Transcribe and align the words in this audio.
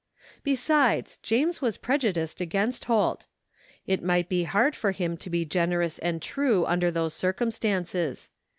Besides, 0.41 1.19
James 1.19 1.61
was 1.61 1.77
prejudiced 1.77 2.41
against 2.41 2.85
Holt 2.85 3.27
It 3.85 4.01
might 4.01 4.29
be 4.29 4.45
hard 4.45 4.75
for 4.75 4.93
him 4.93 5.15
to 5.17 5.29
be 5.29 5.45
generous 5.45 5.99
and 5.99 6.23
true 6.23 6.65
under 6.65 6.89
those 6.89 7.13
circiunstances. 7.13 8.31